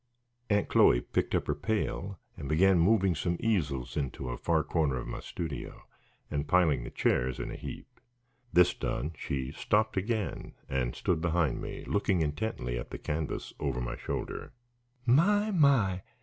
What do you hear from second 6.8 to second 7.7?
the chairs in a